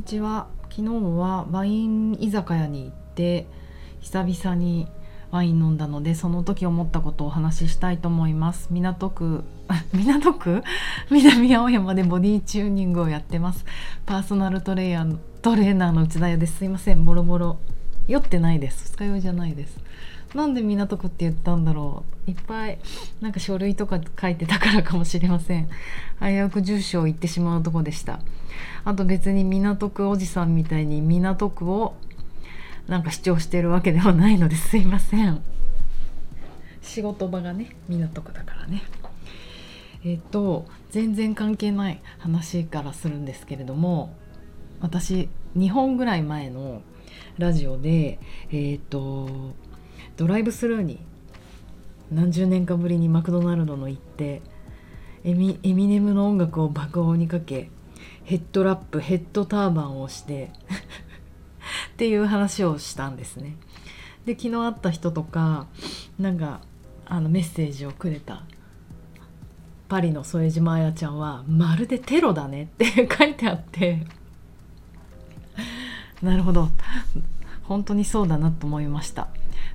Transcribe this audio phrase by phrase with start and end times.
[0.00, 0.48] にちは。
[0.70, 3.46] 昨日はワイン居酒屋に行って
[4.00, 4.88] 久々に
[5.30, 8.68] ワイン飲んだのでその時思ったことをお話ししたいと思います。
[8.70, 9.44] 港区
[9.92, 10.64] 港区？
[11.12, 13.66] 南青山でボディチューニングをやってます。
[14.06, 16.56] パーソナルトレーヤートレーナーの内田屋です。
[16.56, 17.04] すいません。
[17.04, 17.58] ボロボロ。
[18.08, 18.92] 酔ってないです。
[18.92, 19.78] 二日酔いじゃないです。
[20.34, 22.30] なんで港区って言ったんだろう。
[22.30, 22.78] いっぱい
[23.20, 25.68] なんか書類とか書いてたからかもしれません。
[26.20, 28.20] 危うく住所を言ってしまうとこでした。
[28.84, 31.96] あと別に港区おじさんみたいに港区を
[32.86, 35.42] なんか主張してるわけではないのですいません。
[36.82, 38.82] 仕事場がね港区だからね。
[40.04, 44.16] えっと全然関係ない話からするんですけれども
[44.80, 46.82] 私2本ぐらい前の
[47.38, 48.18] ラジオで
[48.50, 49.54] えっと
[50.16, 51.00] ドライブスルーに
[52.10, 54.42] 何十年かぶりにマクドナルドの行って
[55.24, 57.70] エミエミネムの音楽を爆音にかけ
[58.24, 60.50] ヘッドラップヘッドターバンをして
[61.92, 63.56] っていう話をしたんですね。
[64.24, 65.66] で昨日会った人とか
[66.18, 66.60] なんか
[67.06, 68.44] あのメッセージをくれた
[69.88, 74.06] パリの副島彩ちゃんは「まるでテロだね」って書いてあって
[76.22, 76.68] なるほど
[77.62, 79.28] 本当にそうだなと思いました。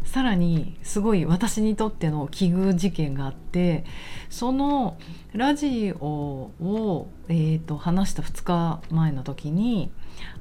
[0.03, 3.85] さらにすごい私にとっての奇遇事件があって
[4.29, 4.97] その
[5.33, 9.91] ラジオを、えーと、話した2日前の時に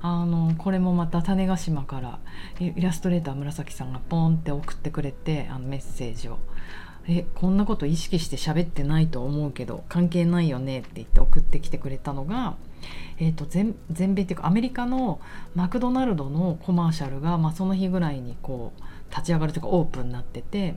[0.01, 2.19] あのこれもまた種子島から
[2.61, 6.39] イラストレーター紫さんがポンって送ってくれてあのメッセージを。
[7.07, 12.57] えこんなこと意識して喋ってないと思うけど関係ないよねって言って送ってきてくれたのが、
[13.19, 15.21] えーと、全全米っていうかアメリカの
[15.55, 20.75] マクドナルドのコマーシャルが、まあ、その日ぐらいにこう立ち上がるというかオープンになってて、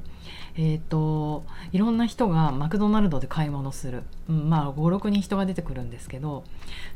[0.56, 6.44] えーと、いろんな人がマクドナルドで買い物する、うん、まあ56人人が出てくるんですけど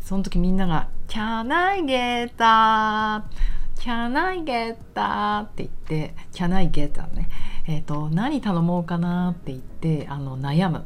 [0.02, 3.24] その時みんなが「Can I get that?
[3.78, 7.30] Can I get that?」って言って「Can I get that ね」
[7.68, 10.86] えーと何頼もうかなって言ってあの悩む。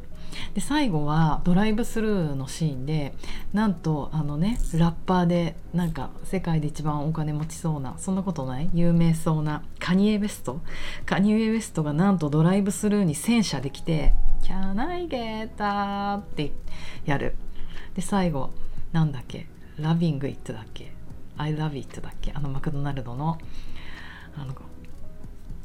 [0.54, 3.14] で最後はドライブスルーのシーンで
[3.54, 8.70] なんとあのねラッパーでなんか世界で一番お金持ちそうなそんなことない？
[8.74, 10.60] 有名そうなカニエ・ウェスト？
[11.06, 16.52] カニエ・ウェストがなんとドライブスルーに戦車で来て「Can I get that?」って
[17.06, 17.36] やる。
[17.94, 18.50] で最後
[18.92, 19.48] なんだっけ
[19.80, 20.92] 「Loving It」だっけ
[21.38, 22.34] 「I love it」だっけ？
[22.34, 23.38] あのマクドナルドの
[24.36, 24.54] あの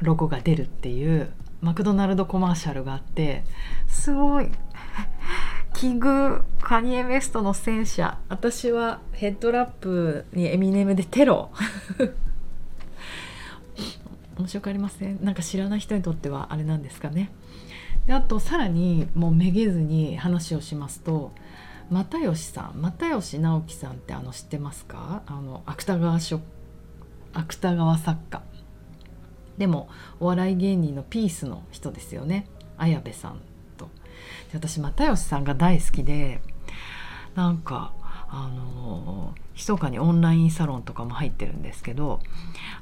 [0.05, 1.31] ロゴが出るっていう
[1.61, 3.45] マクドナルドコマーシャルがあって
[3.87, 4.49] すごい
[5.75, 8.19] 奇遇カニエ・ベストの戦車。
[8.29, 11.51] 私はヘッドラップにエミネムでテロ。
[14.37, 15.25] 面白くありません？
[15.25, 17.31] なんか知らない人にとってはあれなんですかね。
[18.07, 21.33] であとさらにもうめげずに話をしますと
[21.91, 25.23] 又吉さん又吉直樹さんってあの知ってますか？
[25.27, 26.41] あの芥川書
[27.33, 28.43] 芥川作家。
[29.61, 29.91] でも
[30.21, 32.47] お笑い芸人のピースの人ですよね。
[32.79, 33.43] 綾部さん
[33.77, 33.91] と。
[34.51, 36.41] で私又吉さんが大好きで
[37.35, 37.93] なんか
[38.31, 42.21] あの密かにオンラインサロンとかも入ってるんですけど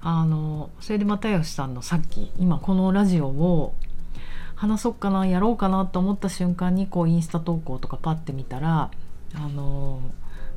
[0.00, 3.74] あのそれで又吉さんのさっき今このラジオを
[4.54, 8.92] 話そうかなやろうかなと思った瞬間にこうインスタ投稿とかパッて見たら
[9.34, 10.00] あの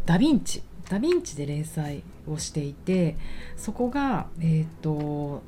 [0.05, 0.61] ダヴィンチ。
[0.87, 3.15] ダヴィンチで連載をしていて
[3.55, 5.41] そこがえっ、ー、と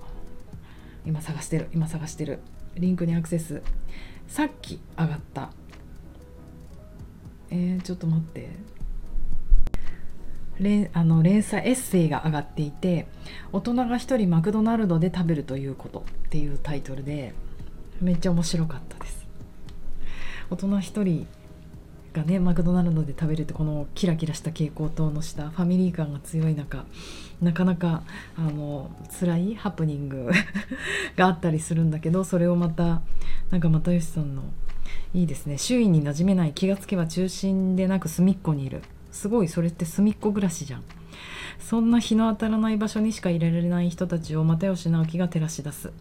[1.06, 2.40] 今探してる今探してる。
[2.76, 3.62] リンクにアクセス。
[4.28, 5.52] さっき上がった。
[7.50, 8.50] えー、ちょっと待って。
[10.60, 13.08] 連あの連載エッセイが上がっていて
[13.52, 17.34] 「大人が一人マクドナルドで食べるということ」っていうタイトルで
[18.02, 19.28] めっちゃ面白かったです。
[20.50, 21.28] 大人一人
[22.14, 26.86] がねマクドナルドで食べるってこのキラキラした蛍光灯の下ファミリー感が強い中
[27.42, 28.04] なかなか
[28.38, 30.30] あの辛いハプニング
[31.18, 33.02] があったりするんだけどそれをまた
[33.52, 34.44] なんか又吉さんの
[35.14, 38.82] いいですね周囲に馴染めない気がつけば中心でなく隅っこにいる。
[39.12, 40.84] すごいそれって隅っこ暮らしじゃん。
[41.60, 45.92] そんな日の当たらない場所にしかいられない人たちを又吉直樹が照らし出す。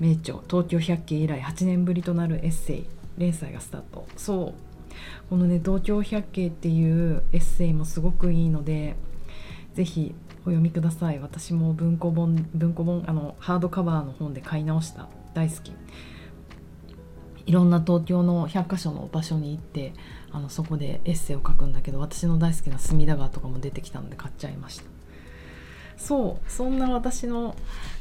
[0.00, 2.86] 名著東京百景以来8年ぶりとなるエッセイ
[3.18, 4.06] 連載がスタート。
[4.16, 4.67] そう。
[5.30, 8.96] このね「東京百景」っていうエッセイもすごくいいので
[9.74, 11.18] 是非お読みください。
[11.18, 15.08] 私も文庫本文庫本あのハードカバーの本で買い直した。
[15.34, 15.72] 大好き。
[17.46, 19.94] いろんな東京の100か所の場所に行って
[20.30, 24.97] あのそこでエッセイを書くんだけど私の大好きな隅田川とかも出てきたので買っちゃいました。
[25.98, 27.56] そうそんな私の、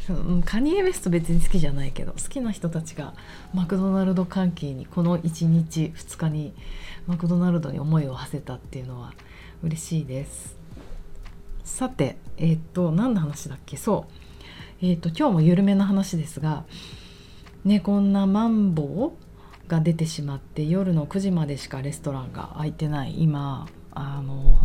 [0.09, 3.13] うん、カニエ・ウェスト別に好きじゃないけど好きな人たちが
[3.53, 6.53] マクドナルド関係にこの1日2日に
[7.07, 9.13] マクドナルドに思いを馳せたっていうのは
[9.63, 10.55] 嬉しいです。
[11.63, 13.75] さてえっ、と何の話だっけ？
[13.77, 14.05] そ
[14.81, 14.85] う。
[14.85, 16.63] えっ、と今日も緩めの話ですが
[17.65, 24.57] ねこんなマンボウが出てしまって夜の9時までしかレストランが開いてない今あの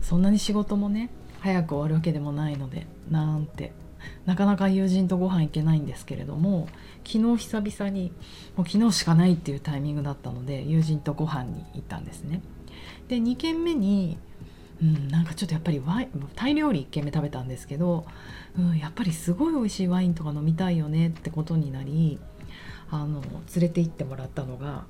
[0.00, 3.72] そんなに仕事もね早く終わるわけでもないのでなんて
[4.24, 6.68] なかなか友人とご飯行けないんですけれども
[7.06, 8.12] 昨日久々に
[8.56, 12.40] もう昨日しかないっていうタイミングだったので友人とご飯に行ったんですね。
[13.08, 14.18] で2軒目に
[14.82, 18.06] うん、なんかちょっとやっぱりワイタイ料理1軒目食べたんですけど、
[18.58, 22.18] うん、やっぱりすごい美味しいワインとか飲みたいよねってことになり
[22.90, 24.84] あの連れて行ってもらったのが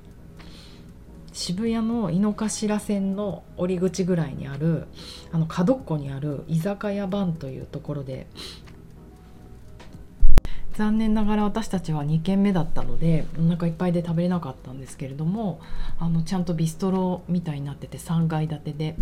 [1.33, 4.87] 渋谷の井の頭線の折り口ぐらいにある
[5.33, 8.27] あの角っこにある居酒屋版というところで
[10.75, 15.61] 残念ながら私たちは2軒目だったのでお腹いっぱいで食べれなかったんですけれども
[15.99, 18.97] あのちゃんとビストロみたいになってて3階建てで。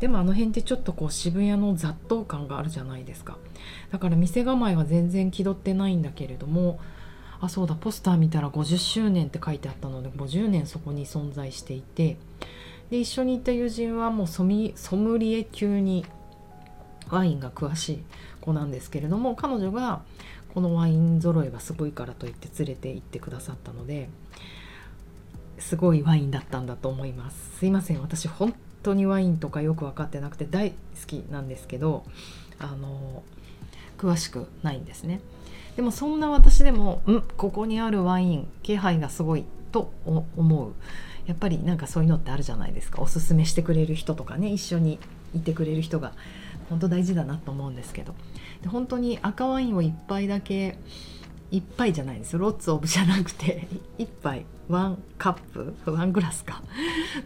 [0.00, 3.38] でもあの辺ってちょっとこう渋谷の雑踏感があるじゃないですか。
[3.92, 6.80] だから店構えは全然気取ってないんだけれども
[7.42, 12.16] あそうだポスター見たら50周年って書いてあったので50年そこに存在していて
[12.88, 16.06] で一緒に行った友人はもうソミソムリエ級に
[17.10, 18.04] ワインが詳しい
[18.40, 20.02] 子なんですけれども彼女が
[20.54, 24.08] このワイン揃いがすごいからと言って連れて行ってくださったので
[25.58, 27.58] すごいワインだったんだと思います。
[27.58, 28.54] すいません私本
[28.84, 32.04] 当にワインとかよく分かってなくて大好きなんですけど
[32.60, 33.22] あの
[33.98, 35.20] 詳しくないんですね。
[35.76, 40.72] でもそんな私でもんここにあるワイン気配がすごいと思う。
[41.26, 43.00] やっぱりなんかそういうのってあるじゃないですか。
[43.00, 44.98] おすすめしてくれる人とかね一緒に
[45.34, 46.12] いてくれる人が
[46.68, 48.14] 本当大事だなと思うんですけど。
[48.62, 50.78] で本当に赤ワインを1杯だけ
[51.50, 52.38] 1杯じゃないですよ。
[52.40, 53.66] ロッツオブじゃなくて
[53.98, 56.62] 1杯ワンカップワングラスか。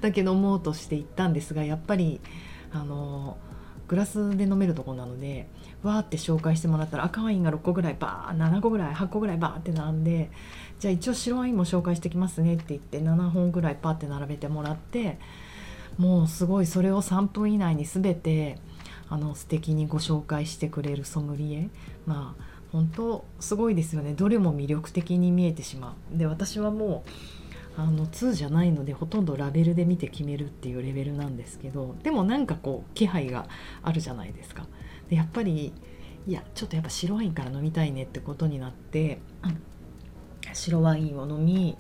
[0.01, 2.21] だけ飲もうとして行ったんですがやっぱり
[2.73, 3.39] あの
[3.89, 5.49] グラスで飲めるとこなので
[5.83, 10.31] わーって紹介してもらったら赤ワインが6個ぐらいバー7個ぐらい8個ぐらいバーって並んで
[10.81, 15.19] じゃあ一応白ワインも紹介してきますねって言って7本ぐらいパーって並べてもらって
[15.99, 18.59] もうすごいそれを3分以内に全て
[19.09, 21.69] あの素敵にご紹介してくれるソムリエ。
[22.07, 24.13] まあ本当すごいですよね。
[24.13, 26.19] どれも魅力的に見えてしまう。
[26.19, 27.46] で私はもう
[27.77, 33.47] あの2じゃないのでほとんどラベルで見て決めるっていうレベルなんですけどでもなんかこう気配が
[33.83, 34.67] あるじゃないですか。
[35.11, 35.73] でやっぱり
[36.27, 39.21] いやちょっとやっぱ白ワインから飲みたいねってことになって、
[40.53, 41.77] 白ワインを飲み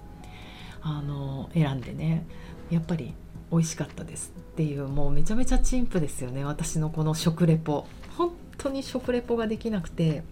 [0.82, 2.26] あの選んでね
[2.70, 3.14] やっぱり
[3.50, 7.86] 美味しかったですっていうもうめちゃめちゃ陳腐ですよね私のこの食レポ。
[8.16, 10.22] 本当に食レポができなくて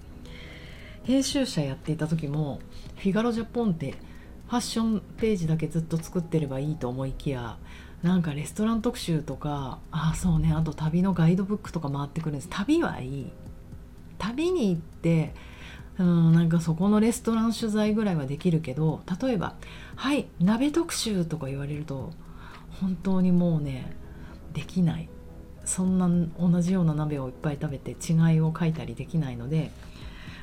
[1.02, 2.60] 編集者やっていた時も
[2.96, 3.94] フィガロジャポンって
[4.48, 7.56] ファッションページだけずっと作ってればいいと思いきや
[8.02, 12.48] なんかレストラン特集とかああそうねあと旅のガイドブックとか回ってくるんです。
[12.50, 13.32] 旅はいい。
[14.18, 15.34] 旅に行って
[15.98, 19.54] うんなんかそこのレストラン取材ぐらいはできるけど例えば
[19.96, 22.12] 「はい鍋特集」とか言われると
[22.80, 23.96] 本当にもうね
[24.52, 25.08] できない。
[25.64, 29.70] そんな同じような鍋をいっぱい食べて違いを書いたりできないので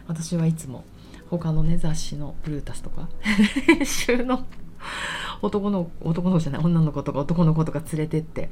[0.07, 0.83] 私はいつも
[1.31, 3.09] 他のね雑誌のブルータスとか？
[3.65, 4.45] 編集の。
[5.41, 8.49] 男の男の子じゃない女の子とか男の子とか連れてって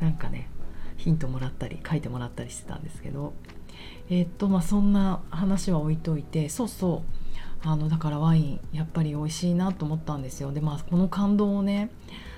[0.00, 0.48] なんかね
[0.96, 3.34] ヒントもらったり書いてもらったりしてたんですけど。
[4.10, 7.20] えー、っとまあそんな話は置いといてそうそう。
[7.62, 10.50] あのだからワインやっぱり美味しいなと思ったんですよ。
[10.50, 11.90] でまあこの感動をね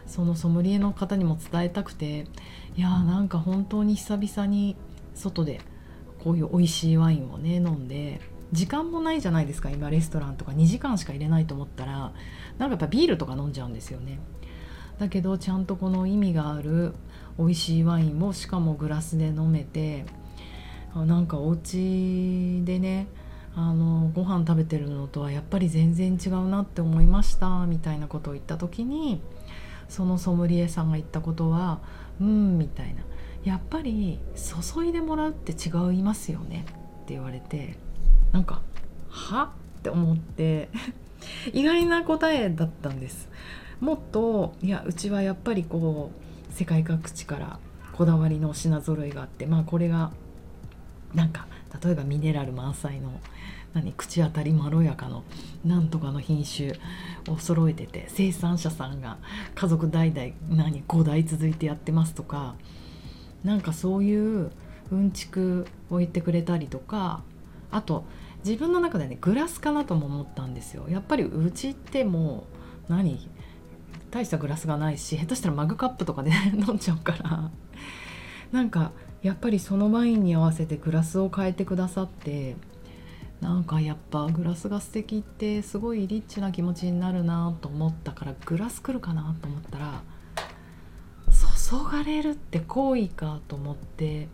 [0.06, 2.26] そのソムリエの方にも伝えたくて
[2.76, 4.76] いやーなんか本当に久々に
[5.14, 5.60] 外で
[6.22, 8.20] こういう美味しいワインをね飲んで
[8.52, 10.52] 時間もないじゃないですか今レストランとか。
[10.52, 14.18] 2時間しか入れないと思ったらなんかやっぱビールとか飲んじゃうんですよね。
[14.98, 16.94] だけどちゃんとこの意味がある
[17.38, 20.04] 美味しいワインもしかもグラスで飲めて
[20.94, 23.08] なんかお家でね
[23.56, 29.22] あのご飯食べてるのとはやっぱり全然違うなって思いましたみたいなことを言った時に
[29.88, 31.80] そのソムリエさんが言ったことは
[32.20, 33.02] うんみたいな。
[33.44, 37.76] やっぱり注いでもらうって違いますよねって言われて。
[38.32, 38.60] なんか
[39.08, 39.52] は？
[39.78, 40.68] って思って
[41.52, 43.28] 意外な答えだったんです。
[43.80, 46.12] もっといやうちはやっぱりこ
[46.50, 47.58] う世界各地から
[47.92, 50.12] こだわりの品揃えがあってまあこれが
[51.14, 51.46] なんか
[51.82, 53.20] 例えばミネラル満載の
[53.74, 55.24] 何口当たりまろやかの
[55.64, 56.74] なんとかの品種
[57.28, 59.18] を揃えてて生産者さんが
[59.54, 62.54] 家族代々何5代続いてやってますとか
[63.44, 64.52] なんかそういう
[64.90, 67.22] うんちくを言ってくれたりとか
[67.70, 68.04] あと
[68.44, 70.86] 自分の中でねグラスかなとも思ったんですよ。
[70.88, 72.46] やっぱりうちっても
[72.88, 73.28] う何？
[74.10, 77.50] 大したグラスがないし下手したらマグカップとかで 飲んじゃうから。
[78.52, 82.56] なんかやっぱりそのワインに合わせてグラスを変えてくださって
[83.40, 90.02] なんかやっぱグラスが素敵ってすごいリッチな気持ちになるなと思ったからグラス来るかなと思ったら
[91.72, 94.28] 注がれるって行為かと思って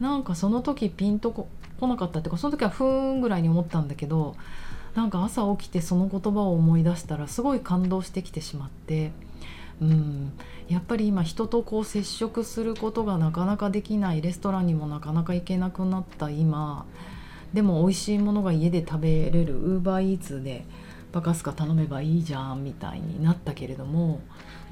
[0.00, 1.48] なんかその時ピンとこ
[1.80, 4.36] 来なかったっていうかその時はふーんぐらいに思ったんだけど
[4.94, 9.12] なんか朝起きてその言葉を思い出したらすごい感動してきてしまって
[9.80, 10.32] うん
[10.68, 16.86] やっぱり今人とこう接触することがなかなかできないレストランにもなかなか行けなくなった今
[17.52, 20.64] でも美味しいものが家で食べれるウーバーイーツで
[21.12, 24.20] バカスカ頼めばいいじゃんみたいになったけれども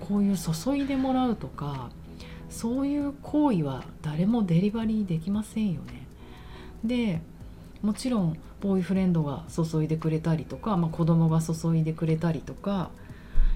[0.09, 1.91] こういう注いでもらうとか
[2.51, 6.04] そういう行為は誰もデリバリーできませんよね。
[6.85, 7.21] で
[7.83, 12.91] もちろんボーイフレンドが注いでくれたりとか、まあ、子供が注いでくれたりとか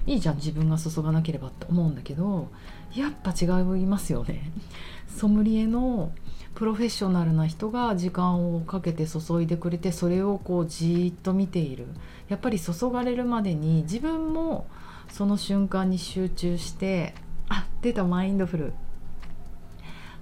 [0.05, 2.49] いいじゃん自分が注がなければって思うんだけど
[2.95, 3.45] やっぱ違
[3.81, 4.51] いますよね。
[5.07, 6.11] ソムリエの
[6.55, 11.87] プロフェッショナルな人が時間をかけて注いでくれてそれをこうじっと見ている
[12.27, 14.67] やっぱり注がれるまでに自分も
[15.09, 17.13] その瞬間に集中して
[17.47, 18.73] あ出たマインドフル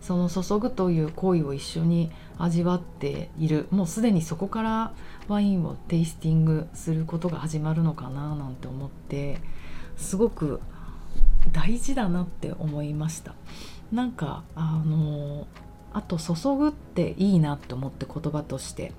[0.08, 3.68] その注ぐという行為を一緒に味わっている。
[3.72, 4.94] もうすでにそこから
[5.28, 9.42] ワインをテイスティングすることが始まるのかななんて思って
[9.98, 10.62] すごく
[11.52, 13.34] 大事だなって思いました。
[13.92, 15.46] なんかあの
[15.92, 18.94] あと注ぐっていいなって思って言葉として。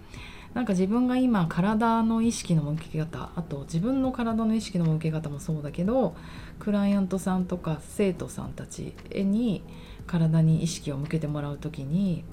[0.54, 6.16] なんか自分が今体の意識の向け方あと自分の体の意識の向け方もそうだけど
[6.58, 9.62] クライアントさんとか生徒さんたちに
[10.06, 12.24] 体に意識を向けてもらう時に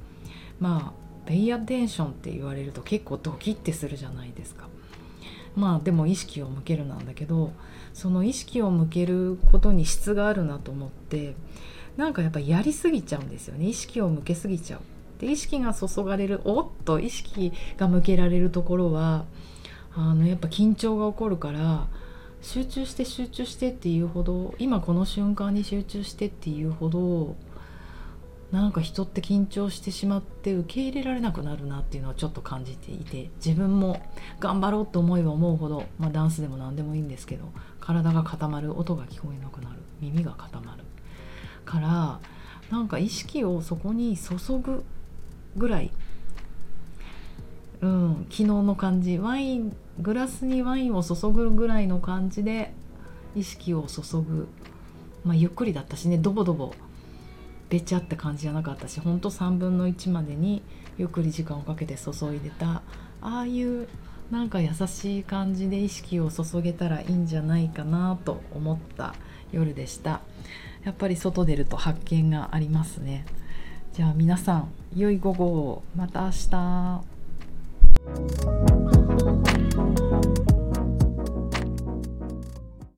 [0.60, 4.68] まあペイアテンションって言われると結構ドキッてするじゃないですか。
[5.56, 7.54] まあでも意識を向けるなんだけど
[7.94, 11.34] その意識を向けることに質があるなと思って
[11.96, 14.82] なんかやっぱやりすぎちゃうんですよね意識を向けすぎちゃう。
[15.20, 19.26] で意識が注がれるおっと意識が向けられるところは
[19.96, 21.88] あのやっぱ緊張が起こるから
[22.42, 27.36] 集中して集中してっていうほど今この瞬間に集中してっていうほど
[28.52, 34.02] なんか人って緊張してしまって受け入れられなくなるなっていうのをちょっと感じていて自分も
[34.40, 40.84] 頑張ろうと思えば思うほど、まあ、ダンスでも何でもいいんですけど体が固まる音が聞こえなくなる耳が固まる
[41.66, 42.20] から
[42.70, 44.84] なんか意識をそこに注ぐ
[45.56, 45.92] ぐらい、
[47.82, 49.18] うん、昨日の感じ。
[49.18, 52.74] ワイングラスにワインを注ぐぐらいの感じで
[53.36, 54.48] 意識を注ぐ、
[55.24, 56.18] まあ、ゆっくりだったしね。
[56.18, 56.74] ドボドボ
[57.70, 60.62] べちゃって感じじゃなかったしほんと3分の1までに
[60.98, 62.82] ゆっくり時間をかけて注いでた。
[63.22, 63.88] ああいう
[64.32, 69.16] なんか優しい感じで意識を注げたらいいんじゃないかなと思った
[69.52, 70.22] 夜でした。
[70.84, 73.26] やっぱり外出ると発見がありますね。
[73.96, 75.84] じゃあ皆さん良い午後を。
[75.96, 77.02] また明日。